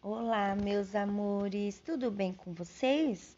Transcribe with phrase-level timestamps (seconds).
[0.00, 3.36] Olá, meus amores, tudo bem com vocês?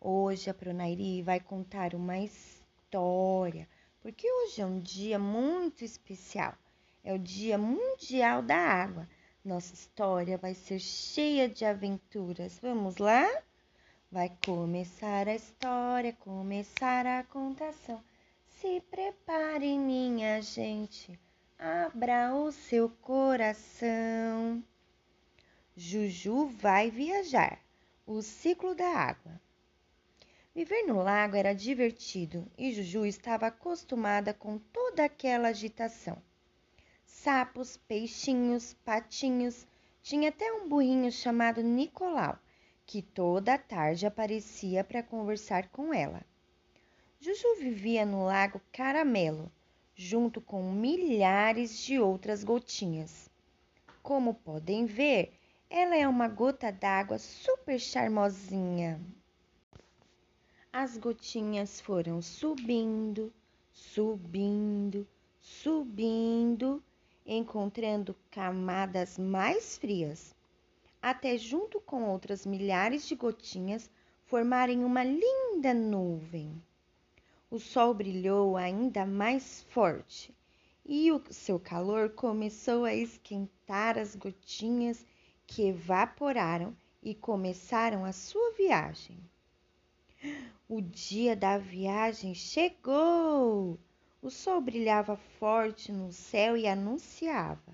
[0.00, 3.68] Hoje a Pronairi vai contar uma história,
[4.00, 6.54] porque hoje é um dia muito especial.
[7.02, 9.08] É o Dia Mundial da Água.
[9.44, 12.56] Nossa história vai ser cheia de aventuras.
[12.62, 13.28] Vamos lá?
[14.10, 18.00] Vai começar a história, começar a contação.
[18.60, 21.18] Se prepare, minha gente,
[21.58, 24.62] abra o seu coração.
[25.78, 27.60] Juju vai viajar.
[28.06, 29.38] O ciclo da água.
[30.54, 36.16] Viver no lago era divertido e Juju estava acostumada com toda aquela agitação.
[37.04, 39.66] Sapos, peixinhos, patinhos,
[40.02, 42.38] tinha até um burrinho chamado Nicolau,
[42.86, 46.22] que toda tarde aparecia para conversar com ela.
[47.20, 49.52] Juju vivia no lago Caramelo,
[49.94, 53.28] junto com milhares de outras gotinhas.
[54.02, 55.34] Como podem ver,
[55.68, 59.00] ela é uma gota d'água super charmosinha.
[60.72, 63.32] As gotinhas foram subindo,
[63.72, 65.06] subindo,
[65.40, 66.82] subindo,
[67.26, 70.34] encontrando camadas mais frias,
[71.02, 73.90] até junto com outras milhares de gotinhas
[74.24, 76.62] formarem uma linda nuvem.
[77.50, 80.34] O sol brilhou ainda mais forte
[80.84, 85.04] e o seu calor começou a esquentar as gotinhas
[85.46, 89.18] que evaporaram e começaram a sua viagem.
[90.68, 93.78] O dia da viagem chegou!
[94.20, 97.72] O sol brilhava forte no céu e anunciava: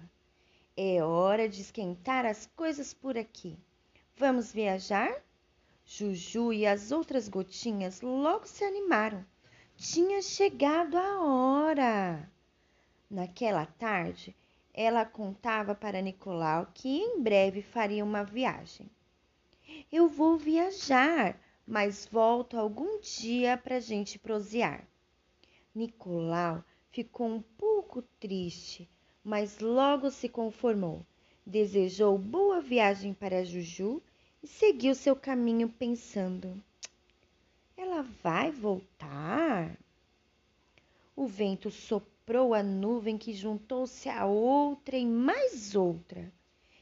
[0.77, 3.56] É hora de esquentar as coisas por aqui.
[4.17, 5.23] Vamos viajar?
[5.87, 9.25] Juju e as outras gotinhas logo se animaram.
[9.77, 12.31] Tinha chegado a hora.
[13.11, 14.37] Naquela tarde,
[14.75, 18.89] ela contava para Nicolau que em breve faria uma viagem.
[19.91, 24.87] Eu vou viajar, mas volto algum dia para gente prosear.
[25.75, 28.88] Nicolau ficou um pouco triste,
[29.25, 31.05] mas logo se conformou.
[31.44, 34.03] Desejou boa viagem para Juju
[34.43, 36.62] e seguiu seu caminho pensando:
[37.77, 39.77] ela vai voltar?
[41.16, 46.33] O vento soprou soprou a nuvem que juntou-se a outra e mais outra.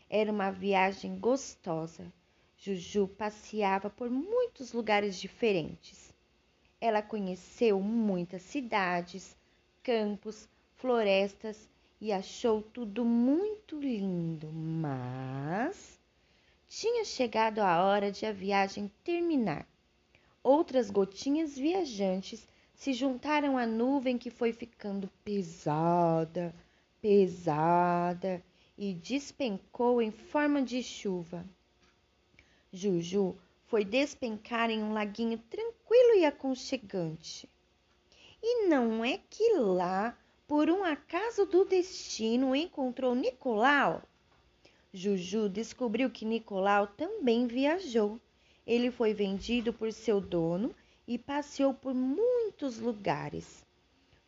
[0.08, 2.12] Era uma viagem gostosa.
[2.58, 6.12] Juju passeava por muitos lugares diferentes.
[6.78, 9.34] Ela conheceu muitas cidades,
[9.82, 10.46] campos,
[10.76, 15.98] florestas e achou tudo muito lindo, mas
[16.68, 19.66] tinha chegado a hora de a viagem terminar.
[20.42, 22.46] Outras gotinhas viajantes
[22.80, 26.54] se juntaram à nuvem que foi ficando pesada,
[26.98, 28.42] pesada
[28.78, 31.44] e despencou em forma de chuva.
[32.72, 33.36] Juju
[33.66, 37.46] foi despencar em um laguinho tranquilo e aconchegante.
[38.42, 40.16] E não é que lá,
[40.48, 44.02] por um acaso do destino, encontrou Nicolau?
[44.90, 48.18] Juju descobriu que Nicolau também viajou.
[48.66, 50.74] Ele foi vendido por seu dono
[51.10, 53.66] e passeou por muitos lugares.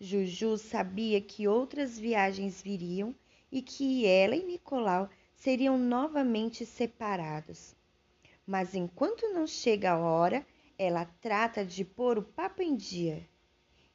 [0.00, 3.15] Juju sabia que outras viagens viriam
[3.53, 7.76] e que ela e Nicolau seriam novamente separados.
[8.44, 10.44] Mas enquanto não chega a hora,
[10.76, 13.25] ela trata de pôr o papo em dia.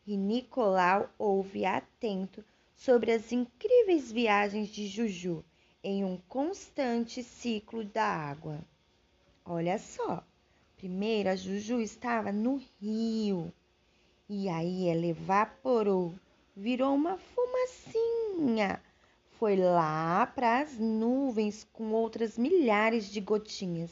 [0.05, 2.41] E Nicolau ouve atento
[2.73, 5.43] sobre as incríveis viagens de Juju
[5.83, 8.63] em um constante ciclo da água.
[9.43, 10.25] Olha só,
[10.77, 13.51] Primeiro a Juju estava no rio.
[14.29, 16.13] E aí ela evaporou,
[16.55, 18.79] virou uma fumacinha.
[19.39, 23.89] Foi lá para as nuvens com outras milhares de gotinhas.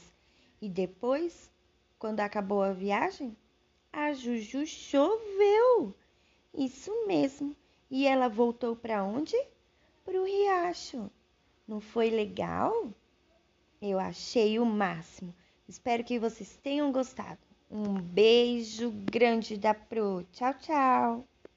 [0.62, 1.50] E depois,
[1.98, 3.36] quando acabou a viagem,
[3.92, 5.92] a Juju choveu.
[6.54, 7.56] Isso mesmo.
[7.90, 9.36] E ela voltou para onde?
[10.04, 11.10] Para o riacho.
[11.68, 12.92] Não foi legal?
[13.82, 15.34] Eu achei o máximo.
[15.68, 17.40] Espero que vocês tenham gostado.
[17.70, 20.24] Um beijo grande da Pro.
[20.32, 21.28] Tchau, tchau.